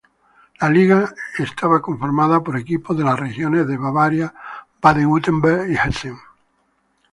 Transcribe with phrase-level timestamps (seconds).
[0.59, 4.33] La liga era conformada por equipos de las regiones de Bavaria,
[4.81, 6.17] Baden-Württemberg y Hessen.